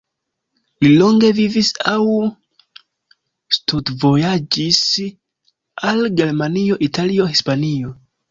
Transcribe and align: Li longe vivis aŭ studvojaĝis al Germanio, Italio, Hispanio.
Li 0.83 0.87
longe 1.01 1.27
vivis 1.39 1.67
aŭ 1.91 1.97
studvojaĝis 3.57 4.81
al 5.93 6.01
Germanio, 6.23 6.81
Italio, 6.91 7.29
Hispanio. 7.35 7.93